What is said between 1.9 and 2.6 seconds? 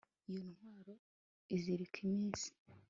iminsi